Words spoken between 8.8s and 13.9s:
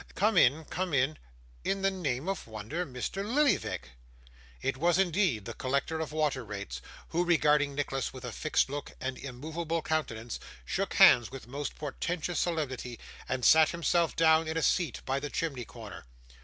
and immovable countenance, shook hands with most portentous solemnity, and sat